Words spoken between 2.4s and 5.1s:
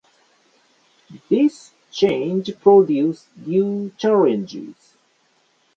produced new challenges.